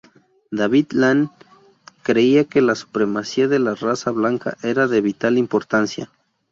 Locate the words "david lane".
0.49-1.29